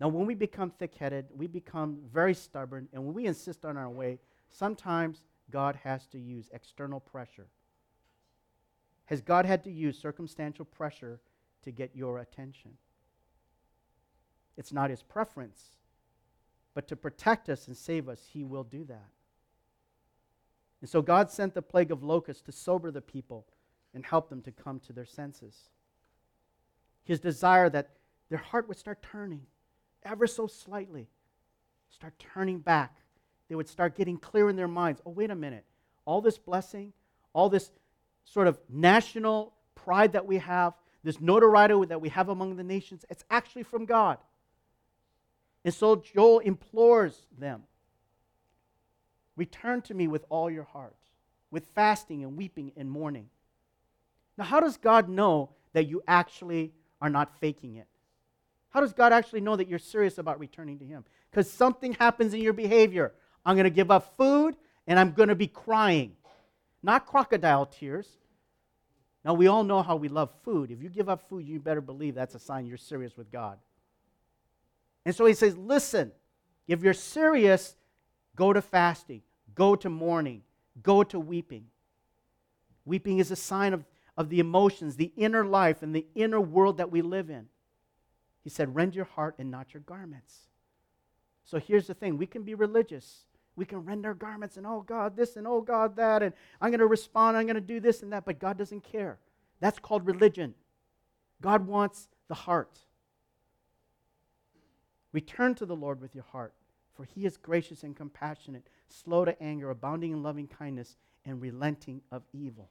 [0.00, 3.76] Now, when we become thick headed, we become very stubborn, and when we insist on
[3.76, 7.48] our way, sometimes God has to use external pressure
[9.10, 11.18] has God had to use circumstantial pressure
[11.64, 12.70] to get your attention?
[14.56, 15.60] It's not his preference,
[16.74, 19.08] but to protect us and save us, he will do that.
[20.80, 23.46] And so God sent the plague of locusts to sober the people
[23.92, 25.56] and help them to come to their senses.
[27.02, 27.90] His desire that
[28.28, 29.42] their heart would start turning
[30.04, 31.08] ever so slightly,
[31.90, 32.98] start turning back.
[33.48, 35.02] They would start getting clear in their minds.
[35.04, 35.64] Oh, wait a minute.
[36.04, 36.92] All this blessing,
[37.32, 37.72] all this
[38.24, 43.04] sort of national pride that we have, this notoriety that we have among the nations,
[43.08, 44.18] it's actually from God.
[45.64, 47.64] And so Joel implores them
[49.40, 50.96] Return to me with all your heart,
[51.50, 53.30] with fasting and weeping and mourning.
[54.36, 57.86] Now, how does God know that you actually are not faking it?
[58.68, 61.06] How does God actually know that you're serious about returning to Him?
[61.30, 63.14] Because something happens in your behavior.
[63.46, 64.56] I'm going to give up food
[64.86, 66.12] and I'm going to be crying.
[66.82, 68.08] Not crocodile tears.
[69.24, 70.70] Now, we all know how we love food.
[70.70, 73.58] If you give up food, you better believe that's a sign you're serious with God.
[75.04, 76.12] And so he says, listen,
[76.66, 77.76] if you're serious,
[78.34, 79.22] go to fasting,
[79.54, 80.42] go to mourning,
[80.82, 81.66] go to weeping.
[82.84, 83.84] Weeping is a sign of,
[84.16, 87.46] of the emotions, the inner life, and the inner world that we live in.
[88.42, 90.46] He said, rend your heart and not your garments.
[91.44, 93.24] So here's the thing we can be religious.
[93.56, 96.70] We can rend our garments and, oh God, this and oh God, that, and I'm
[96.70, 99.18] going to respond, I'm going to do this and that, but God doesn't care.
[99.60, 100.54] That's called religion.
[101.42, 102.78] God wants the heart.
[105.12, 106.54] Return to the Lord with your heart,
[106.94, 112.00] for he is gracious and compassionate, slow to anger, abounding in loving kindness, and relenting
[112.10, 112.70] of evil.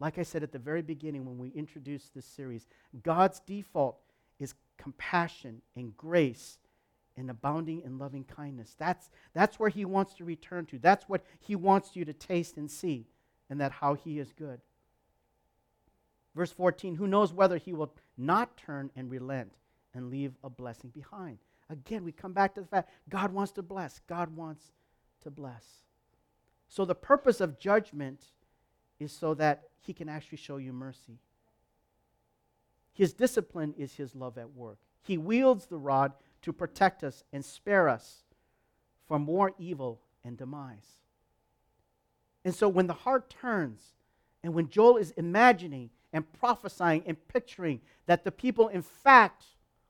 [0.00, 2.66] Like I said at the very beginning when we introduced this series,
[3.02, 3.98] God's default
[4.38, 6.58] is compassion and grace
[7.16, 8.74] and abounding in loving kindness.
[8.78, 10.78] That's, that's where he wants to return to.
[10.78, 13.06] That's what he wants you to taste and see,
[13.48, 14.60] and that how he is good.
[16.34, 19.52] Verse 14, who knows whether he will not turn and relent
[19.94, 21.38] and leave a blessing behind?
[21.70, 24.00] Again, we come back to the fact God wants to bless.
[24.06, 24.72] God wants
[25.22, 25.64] to bless.
[26.68, 28.20] So the purpose of judgment
[29.00, 31.18] is so that he can actually show you mercy.
[32.92, 34.78] His discipline is his love at work.
[35.02, 36.12] He wields the rod
[36.46, 38.22] to protect us and spare us
[39.08, 41.00] from more evil and demise.
[42.44, 43.94] And so when the heart turns,
[44.44, 49.44] and when Joel is imagining and prophesying and picturing that the people, in fact,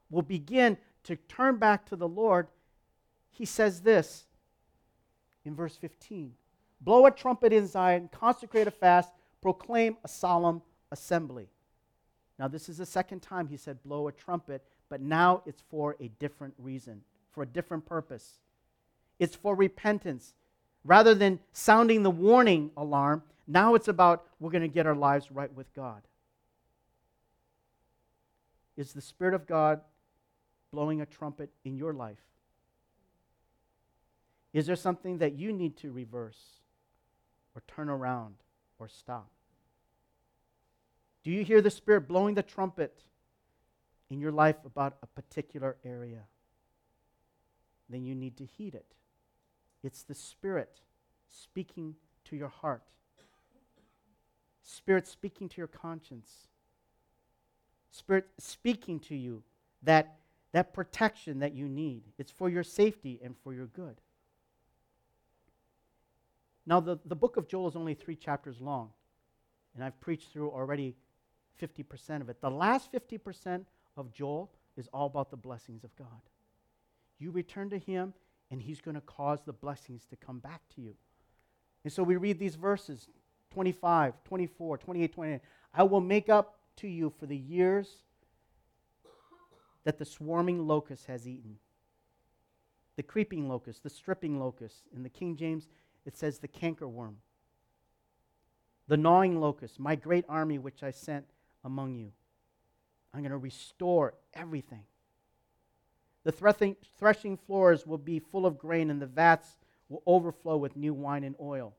[0.09, 2.49] will begin to turn back to the Lord,
[3.29, 4.25] he says this
[5.45, 6.33] in verse 15
[6.81, 11.51] Blow a trumpet in Zion, consecrate a fast, proclaim a solemn assembly.
[12.39, 15.97] Now, this is the second time he said, blow a trumpet, but now it's for
[16.01, 18.39] a different reason, for a different purpose.
[19.19, 20.35] It's for repentance.
[20.85, 25.31] Rather than sounding the warning alarm, now it's about we're going to get our lives
[25.31, 26.03] right with God.
[28.77, 29.81] Is the Spirit of God
[30.71, 32.21] blowing a trumpet in your life?
[34.53, 36.61] Is there something that you need to reverse
[37.55, 38.35] or turn around
[38.79, 39.31] or stop?
[41.25, 43.03] Do you hear the Spirit blowing the trumpet
[44.11, 46.23] in your life about a particular area?
[47.89, 48.95] Then you need to heed it.
[49.83, 50.81] It's the Spirit
[51.29, 52.83] speaking to your heart,
[54.63, 56.49] Spirit speaking to your conscience,
[57.91, 59.43] Spirit speaking to you
[59.83, 60.17] that
[60.53, 62.03] that protection that you need.
[62.17, 64.01] It's for your safety and for your good.
[66.67, 68.91] Now, the, the book of Joel is only three chapters long,
[69.75, 70.97] and I've preached through already
[71.61, 72.41] 50% of it.
[72.41, 73.65] The last 50%
[73.97, 76.09] of Joel is all about the blessings of God.
[77.19, 78.13] You return to Him,
[78.51, 80.95] and He's going to cause the blessings to come back to you.
[81.85, 83.09] And so we read these verses
[83.53, 85.41] 25, 24, 28, 29.
[85.73, 87.89] I will make up to you for the years
[89.85, 91.57] that the swarming locust has eaten.
[92.97, 94.83] The creeping locust, the stripping locust.
[94.95, 95.69] In the King James,
[96.05, 97.15] it says the cankerworm.
[98.89, 101.27] The gnawing locust, my great army which I sent
[101.65, 102.13] among you.
[103.17, 104.83] I'm going to restore everything.
[106.25, 109.57] The threshing, floors will be full of grain, and the vats
[109.89, 111.75] will overflow with new wine and oil.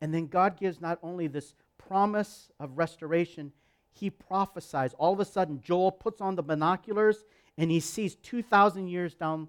[0.00, 3.52] And then God gives not only this promise of restoration,
[3.92, 4.94] he prophesies.
[4.94, 7.24] All of a sudden, Joel puts on the binoculars
[7.58, 9.48] and he sees 2,000 years down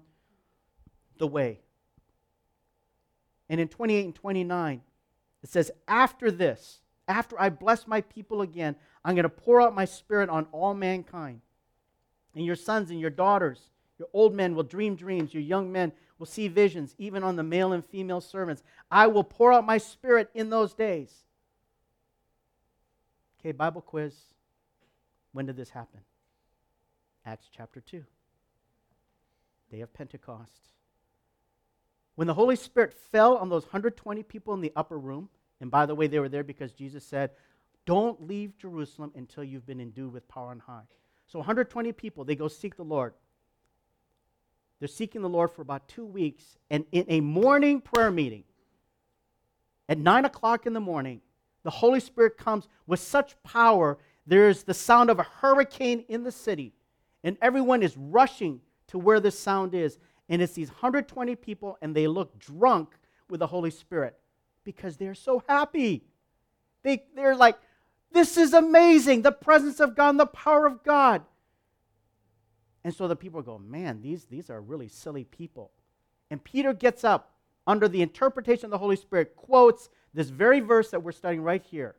[1.16, 1.60] the way.
[3.48, 4.82] And in 28 and 29,
[5.42, 9.74] it says, After this, after I bless my people again, I'm going to pour out
[9.74, 11.40] my spirit on all mankind.
[12.34, 15.92] And your sons and your daughters, your old men will dream dreams, your young men
[16.18, 18.62] will see visions, even on the male and female servants.
[18.90, 21.12] I will pour out my spirit in those days.
[23.40, 24.14] Okay, Bible quiz.
[25.32, 26.00] When did this happen?
[27.26, 28.04] Acts chapter 2.
[29.70, 30.68] Day of Pentecost.
[32.14, 35.28] When the Holy Spirit fell on those 120 people in the upper room,
[35.60, 37.30] and by the way, they were there because Jesus said,
[37.84, 40.82] Don't leave Jerusalem until you've been endued with power on high.
[41.26, 43.14] So 120 people, they go seek the Lord.
[44.78, 48.44] They're seeking the Lord for about two weeks, and in a morning prayer meeting,
[49.88, 51.20] at 9 o'clock in the morning,
[51.62, 56.32] the Holy Spirit comes with such power, there's the sound of a hurricane in the
[56.32, 56.72] city,
[57.24, 59.98] and everyone is rushing to where the sound is.
[60.28, 62.94] And it's these 120 people, and they look drunk
[63.28, 64.18] with the Holy Spirit
[64.64, 66.04] because they're so happy.
[66.82, 67.58] They, they're like,
[68.12, 69.22] this is amazing.
[69.22, 71.22] The presence of God and the power of God.
[72.84, 75.70] And so the people go, man, these, these are really silly people.
[76.30, 77.34] And Peter gets up
[77.66, 81.62] under the interpretation of the Holy Spirit, quotes this very verse that we're studying right
[81.62, 81.94] here,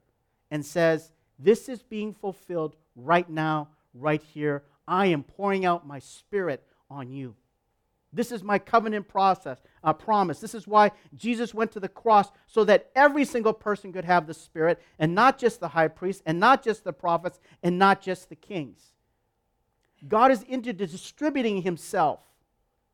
[0.51, 4.63] and says, This is being fulfilled right now, right here.
[4.87, 7.35] I am pouring out my spirit on you.
[8.13, 10.39] This is my covenant process, uh, promise.
[10.39, 14.27] This is why Jesus went to the cross so that every single person could have
[14.27, 18.01] the Spirit, and not just the high priest, and not just the prophets, and not
[18.01, 18.91] just the kings.
[20.07, 22.19] God is into distributing Himself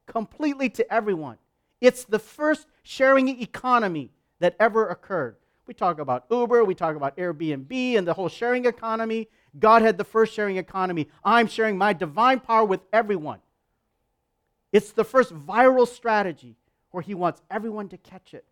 [0.06, 1.38] completely to everyone.
[1.82, 5.36] It's the first sharing economy that ever occurred.
[5.68, 9.28] We talk about Uber, we talk about Airbnb, and the whole sharing economy.
[9.60, 11.10] God had the first sharing economy.
[11.24, 13.40] I'm sharing my divine power with everyone.
[14.72, 16.56] It's the first viral strategy
[16.92, 18.46] where he wants everyone to catch it.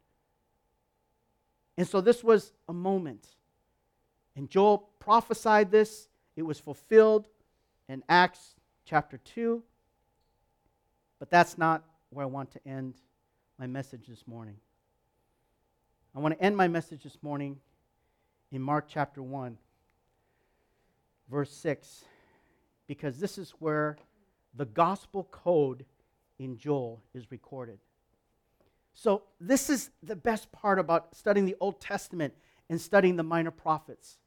[1.78, 3.28] And so this was a moment.
[4.36, 7.28] And Joel prophesied this, it was fulfilled
[7.88, 9.62] in Acts chapter 2.
[11.20, 12.96] But that's not where I want to end
[13.58, 14.56] my message this morning.
[16.16, 17.58] I want to end my message this morning
[18.52, 19.58] in Mark chapter 1,
[21.30, 22.06] verse 6,
[22.88, 23.98] because this is where
[24.56, 25.86] the gospel code
[26.40, 27.80] in Joel is recorded.
[28.94, 32.34] So, this is the best part about studying the Old Testament
[32.70, 34.18] and studying the minor prophets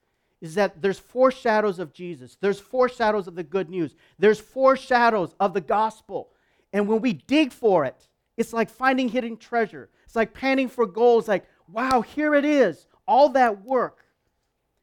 [0.40, 2.37] is that there's foreshadows of Jesus.
[2.40, 3.94] There's foreshadows of the good news.
[4.18, 6.31] There's foreshadows of the gospel.
[6.73, 9.90] And when we dig for it, it's like finding hidden treasure.
[10.07, 11.23] It's like panning for gold.
[11.23, 12.87] It's like, wow, here it is.
[13.07, 14.05] All that work,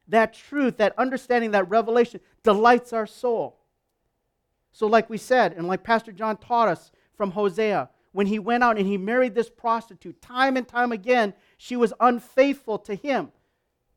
[0.07, 3.57] that truth, that understanding, that revelation delights our soul.
[4.71, 8.63] So, like we said, and like Pastor John taught us, from Hosea when he went
[8.63, 10.21] out and he married this prostitute.
[10.21, 13.31] Time and time again, she was unfaithful to him.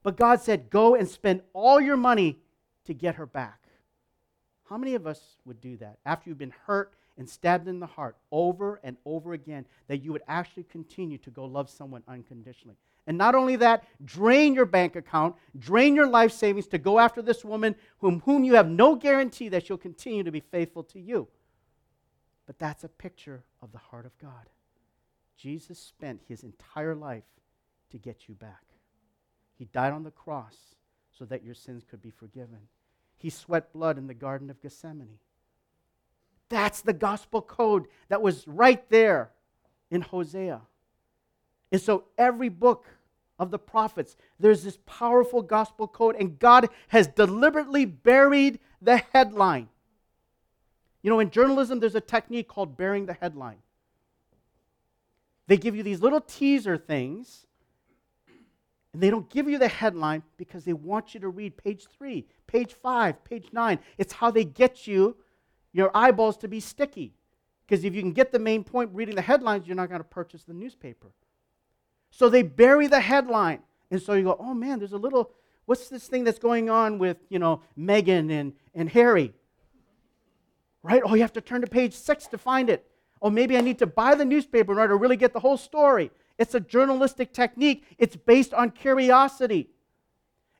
[0.03, 2.41] But God said, Go and spend all your money
[2.87, 3.61] to get her back.
[4.69, 7.87] How many of us would do that after you've been hurt and stabbed in the
[7.87, 12.77] heart over and over again, that you would actually continue to go love someone unconditionally?
[13.07, 17.21] And not only that, drain your bank account, drain your life savings to go after
[17.23, 21.01] this woman whom, whom you have no guarantee that she'll continue to be faithful to
[21.01, 21.27] you.
[22.51, 24.49] But that's a picture of the heart of God.
[25.37, 27.23] Jesus spent his entire life
[27.93, 28.65] to get you back.
[29.55, 30.57] He died on the cross
[31.17, 32.59] so that your sins could be forgiven.
[33.17, 35.21] He sweat blood in the Garden of Gethsemane.
[36.49, 39.31] That's the gospel code that was right there
[39.93, 40.61] in Hosea.
[41.71, 42.85] And so every book
[43.39, 49.69] of the prophets, there's this powerful gospel code, and God has deliberately buried the headline.
[51.03, 53.59] You know, in journalism, there's a technique called burying the headline.
[55.47, 57.47] They give you these little teaser things,
[58.93, 62.27] and they don't give you the headline because they want you to read page three,
[62.47, 63.79] page five, page nine.
[63.99, 65.17] It's how they get you,
[65.73, 67.15] your eyeballs to be sticky.
[67.67, 70.09] Because if you can get the main point reading the headlines, you're not going to
[70.09, 71.13] purchase the newspaper.
[72.11, 73.61] So they bury the headline.
[73.93, 75.31] And so you go, oh man, there's a little,
[75.67, 79.35] what's this thing that's going on with, you know, Meghan and, and Harry?
[80.83, 81.03] Right?
[81.05, 82.87] Oh, you have to turn to page six to find it.
[83.23, 85.57] Oh, maybe I need to buy the newspaper in order to really get the whole
[85.57, 86.11] story.
[86.39, 89.69] It's a journalistic technique, it's based on curiosity.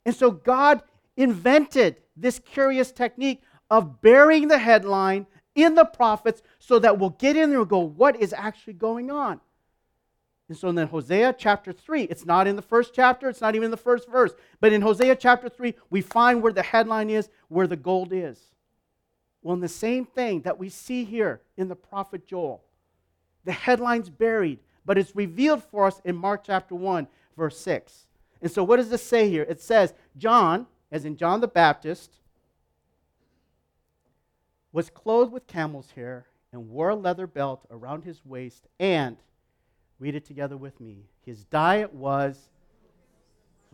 [0.05, 0.83] And so God
[1.17, 7.37] invented this curious technique of burying the headline in the prophets so that we'll get
[7.37, 9.41] in there and go, what is actually going on?
[10.49, 13.67] And so then Hosea chapter 3, it's not in the first chapter, it's not even
[13.67, 17.29] in the first verse, but in Hosea chapter 3, we find where the headline is,
[17.49, 18.41] where the gold is.
[19.43, 22.63] Well, in the same thing that we see here in the prophet Joel,
[23.45, 28.07] the headline's buried, but it's revealed for us in Mark chapter 1, verse 6.
[28.43, 29.47] And so, what does this say here?
[29.49, 32.13] It says, John, as in John the Baptist,
[34.73, 39.17] was clothed with camel's hair and wore a leather belt around his waist, and,
[39.99, 42.49] read it together with me, his diet was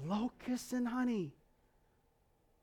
[0.05, 1.33] locusts and honey.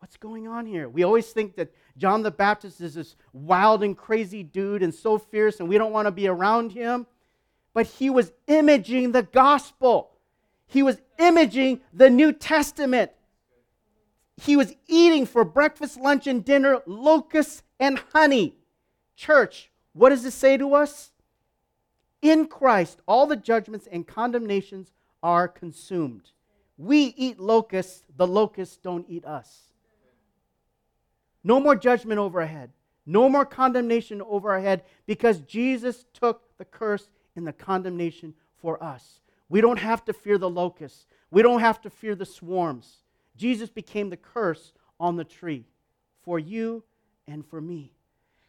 [0.04, 0.90] What's going on here?
[0.90, 5.18] We always think that John the Baptist is this wild and crazy dude and so
[5.18, 7.08] fierce, and we don't want to be around him.
[7.74, 10.12] but he was imaging the gospel.
[10.68, 13.12] He was imaging the New Testament.
[14.36, 18.58] He was eating for breakfast, lunch, and dinner locusts and honey.
[19.16, 21.12] Church, what does this say to us?
[22.22, 24.92] In Christ, all the judgments and condemnations
[25.24, 26.32] are consumed.
[26.78, 29.70] We eat locusts, the locusts don't eat us.
[31.44, 32.72] No more judgment over our head.
[33.06, 38.82] No more condemnation over our head because Jesus took the curse and the condemnation for
[38.82, 39.20] us.
[39.50, 41.06] We don't have to fear the locusts.
[41.30, 43.04] We don't have to fear the swarms.
[43.36, 45.66] Jesus became the curse on the tree
[46.24, 46.84] for you
[47.28, 47.92] and for me.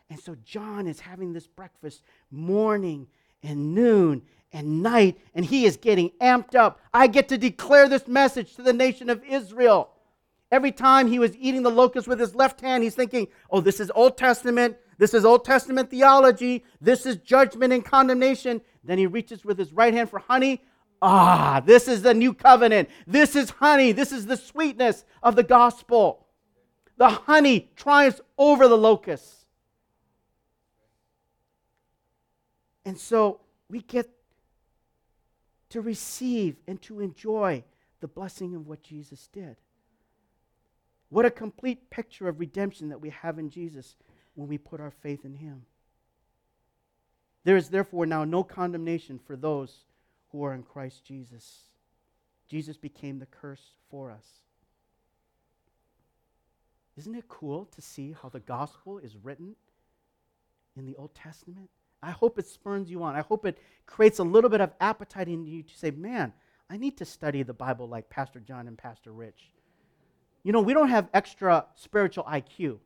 [0.09, 3.09] And so John is having this breakfast morning
[3.43, 4.23] and noon
[4.53, 6.81] and night, and he is getting amped up.
[6.93, 9.91] I get to declare this message to the nation of Israel.
[10.51, 13.81] Every time he was eating the locust with his left hand, he's thinking, oh, this
[13.81, 14.77] is Old Testament.
[14.99, 16.65] This is Old Testament theology.
[16.81, 18.61] This is judgment and condemnation.
[18.85, 20.63] Then he reaches with his right hand for honey.
[21.03, 22.89] Ah, this is the new covenant.
[23.07, 23.93] This is honey.
[23.93, 26.27] This is the sweetness of the gospel.
[26.97, 29.47] The honey triumphs over the locusts.
[32.85, 34.09] And so we get
[35.71, 37.65] to receive and to enjoy
[38.01, 39.57] the blessing of what Jesus did.
[41.15, 43.95] What a complete picture of redemption that we have in Jesus
[44.35, 45.63] when we put our faith in Him.
[47.45, 49.85] There is therefore now no condemnation for those
[50.33, 51.69] who are in Christ Jesus.
[52.49, 54.27] Jesus became the curse for us.
[56.97, 59.55] Isn't it cool to see how the gospel is written
[60.77, 61.71] in the Old Testament?
[62.03, 63.15] I hope it spurns you on.
[63.15, 66.33] I hope it creates a little bit of appetite in you to say, man,
[66.69, 69.53] I need to study the Bible like Pastor John and Pastor Rich.
[70.45, 72.79] You know, we don't have extra spiritual IQ.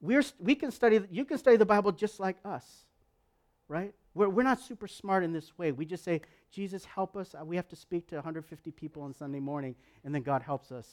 [0.00, 2.86] We're, we can study, you can study the Bible just like us,
[3.68, 3.94] right?
[4.14, 5.72] We're, we're not super smart in this way.
[5.72, 7.34] We just say, Jesus, help us.
[7.34, 10.72] Uh, we have to speak to 150 people on Sunday morning, and then God helps
[10.72, 10.88] us.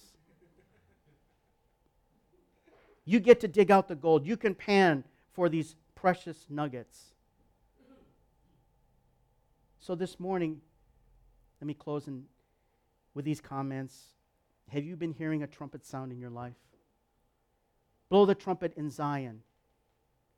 [3.05, 4.25] You get to dig out the gold.
[4.25, 7.13] You can pan for these precious nuggets.
[9.79, 10.61] So this morning,
[11.61, 12.23] let me close in,
[13.13, 13.97] with these comments.
[14.73, 16.55] Have you been hearing a trumpet sound in your life?
[18.09, 19.41] Blow the trumpet in Zion.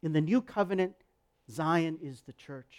[0.03, 0.93] In the new covenant,
[1.49, 2.75] Zion is the church.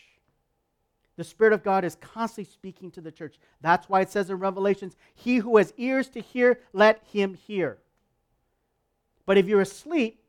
[1.17, 3.37] The Spirit of God is constantly speaking to the church.
[3.63, 7.79] That's why it says in Revelations, He who has ears to hear, let him hear.
[9.25, 10.21] But if you're asleep,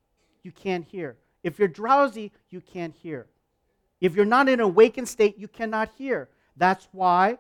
[0.44, 1.18] you can't hear.
[1.44, 3.28] If you're drowsy, you can't hear.
[4.00, 6.30] If you're not in an awakened state, you cannot hear.
[6.56, 7.38] That's why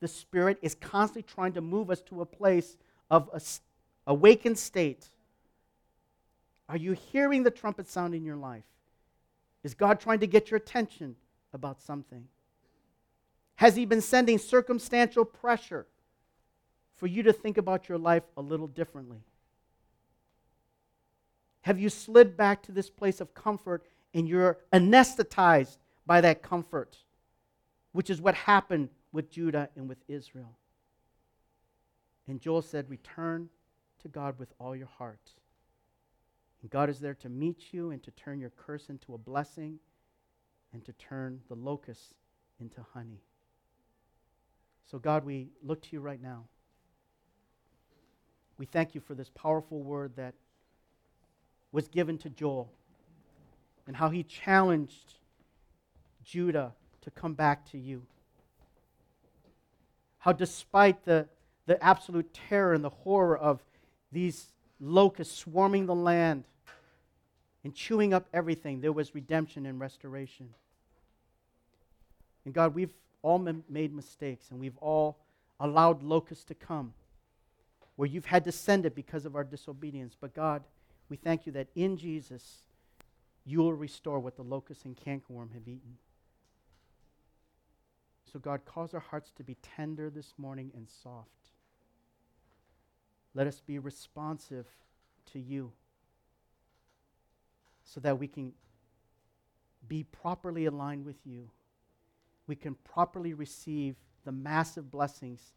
[0.00, 2.78] the Spirit is constantly trying to move us to a place
[3.10, 3.40] of a
[4.06, 5.08] awakened state.
[6.68, 8.64] Are you hearing the trumpet sound in your life?
[9.62, 11.16] Is God trying to get your attention
[11.52, 12.26] about something?
[13.56, 15.86] Has He been sending circumstantial pressure
[16.96, 19.22] for you to think about your life a little differently?
[21.62, 23.84] Have you slid back to this place of comfort
[24.14, 26.98] and you're anesthetized by that comfort,
[27.92, 30.56] which is what happened with Judah and with Israel?
[32.28, 33.48] And Joel said, Return
[34.02, 35.32] to God with all your heart.
[36.62, 39.78] And God is there to meet you and to turn your curse into a blessing
[40.72, 42.14] and to turn the locusts
[42.60, 43.20] into honey.
[44.90, 46.44] So, God, we look to you right now.
[48.58, 50.34] We thank you for this powerful word that
[51.72, 52.70] was given to Joel
[53.86, 55.14] and how he challenged
[56.24, 56.72] Judah
[57.02, 58.02] to come back to you.
[60.18, 61.28] How, despite the
[61.66, 63.62] the absolute terror and the horror of
[64.12, 64.46] these
[64.80, 66.44] locusts swarming the land
[67.64, 70.50] and chewing up everything, there was redemption and restoration.
[72.44, 73.38] And God, we've all
[73.68, 75.18] made mistakes and we've all
[75.58, 76.94] allowed locusts to come
[77.96, 80.16] where you've had to send it because of our disobedience.
[80.20, 80.62] But God,
[81.08, 82.58] we thank you that in Jesus,
[83.44, 85.96] you will restore what the locust and cankerworm have eaten.
[88.32, 91.30] So, God, cause our hearts to be tender this morning and soft.
[93.36, 94.64] Let us be responsive
[95.32, 95.70] to you
[97.84, 98.52] so that we can
[99.86, 101.50] be properly aligned with you.
[102.46, 105.52] We can properly receive the massive blessings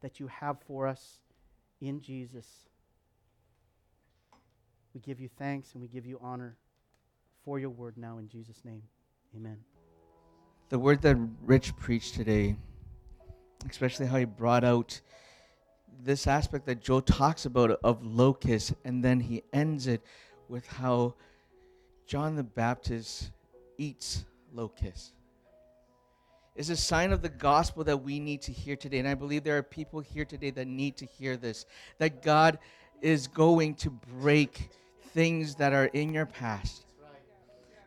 [0.00, 1.18] that you have for us
[1.80, 2.46] in Jesus.
[4.94, 6.56] We give you thanks and we give you honor
[7.44, 8.84] for your word now in Jesus' name.
[9.34, 9.58] Amen.
[10.68, 12.54] The word that Rich preached today,
[13.68, 15.00] especially how he brought out
[16.02, 20.02] this aspect that Joel talks about of locusts, and then he ends it
[20.48, 21.14] with how
[22.06, 23.30] John the Baptist
[23.78, 25.12] eats locusts.
[26.56, 28.98] is a sign of the gospel that we need to hear today.
[28.98, 31.66] And I believe there are people here today that need to hear this
[31.98, 32.58] that God
[33.00, 34.70] is going to break
[35.12, 36.84] things that are in your past.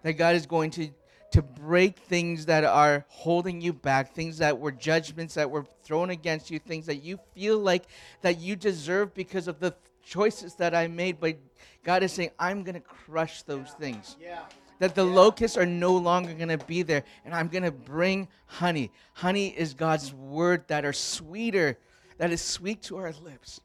[0.04, 0.90] That God is going to
[1.32, 6.10] to break things that are holding you back, things that were judgments that were thrown
[6.10, 7.84] against you, things that you feel like
[8.22, 11.38] that you deserve because of the choices that I made, but
[11.84, 14.16] God is saying, I'm going to crush those things.
[14.20, 14.40] Yeah.
[14.80, 18.28] That the locusts are no longer going to be there, and I'm going to bring
[18.46, 18.92] honey.
[19.14, 21.78] Honey is God's word that are sweeter,
[22.20, 23.62] that is sweet to our lips.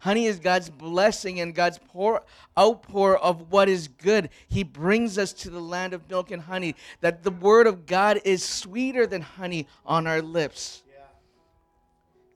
[0.00, 2.22] Honey is God's blessing and God's pour
[2.58, 4.30] outpour of what is good.
[4.48, 6.74] He brings us to the land of milk and honey.
[7.00, 10.82] That the word of God is sweeter than honey on our lips.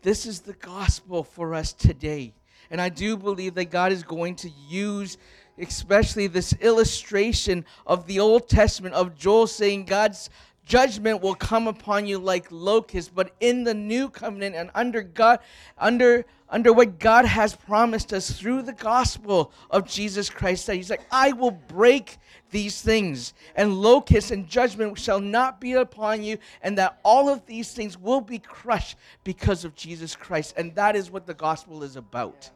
[0.02, 2.34] This is the gospel for us today.
[2.70, 5.16] And I do believe that God is going to use
[5.58, 10.28] especially this illustration of the Old Testament of Joel saying God's
[10.64, 15.38] judgment will come upon you like locusts but in the new covenant and under god
[15.78, 20.90] under under what god has promised us through the gospel of jesus christ that he's
[20.90, 22.16] like i will break
[22.50, 27.44] these things and locusts and judgment shall not be upon you and that all of
[27.46, 30.54] these things will be crushed because of jesus christ.
[30.56, 32.50] And that is what the gospel is about.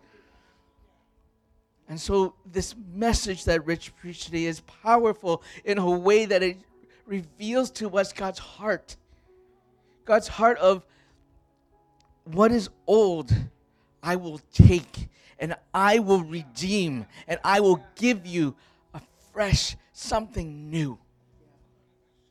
[1.88, 6.58] And so, this message that Rich preached today is powerful in a way that it
[7.08, 8.96] reveals to us God's heart.
[10.04, 10.86] God's heart of
[12.24, 13.34] what is old,
[14.02, 18.54] I will take and I will redeem and I will give you
[18.94, 19.00] a
[19.32, 20.98] fresh something new.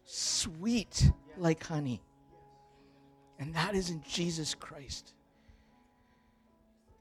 [0.06, 2.02] Sweet like honey.
[3.40, 5.14] And that is in Jesus Christ.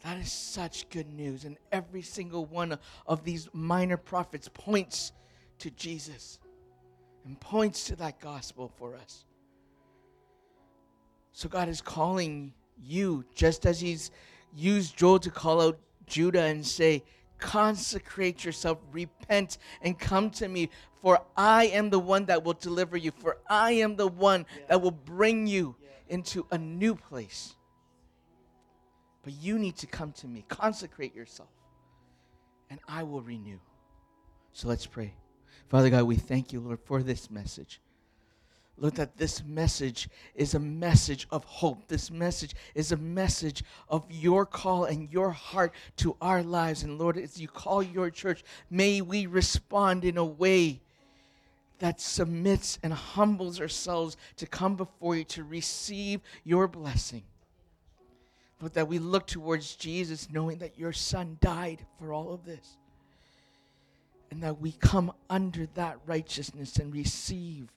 [0.03, 1.45] That is such good news.
[1.45, 5.12] And every single one of these minor prophets points
[5.59, 6.39] to Jesus
[7.27, 9.24] and points to that gospel for us.
[11.33, 14.11] So God is calling you, just as He's
[14.55, 17.03] used Joel to call out Judah and say,
[17.39, 20.70] Consecrate yourself, repent, and come to me,
[21.03, 24.81] for I am the one that will deliver you, for I am the one that
[24.81, 25.77] will bring you
[26.09, 27.55] into a new place.
[29.22, 31.51] But you need to come to me, consecrate yourself,
[32.70, 33.59] and I will renew.
[34.55, 35.12] So let's pray.
[35.69, 37.81] Father God, we thank you, Lord, for this message.
[38.79, 41.89] Lord, that this message is a message of hope.
[41.89, 46.83] This message is a message of your call and your heart to our lives.
[46.83, 50.81] And Lord, as you call your church, may we respond in a way
[51.79, 57.23] that submits and humbles ourselves to come before you to receive your blessing.
[58.61, 62.77] Lord, that we look towards Jesus knowing that your son died for all of this.
[64.31, 67.68] And that we come under that righteousness and receive.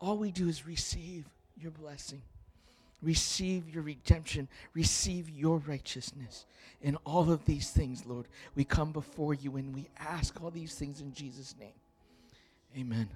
[0.00, 1.26] All we do is receive
[1.60, 2.22] your blessing,
[3.02, 6.46] receive your redemption, receive your righteousness.
[6.80, 10.74] In all of these things, Lord, we come before you and we ask all these
[10.74, 11.74] things in Jesus' name.
[12.76, 13.08] Amen.